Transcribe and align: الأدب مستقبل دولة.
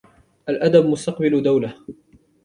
الأدب 0.49 0.85
مستقبل 0.85 1.41
دولة. 1.43 1.77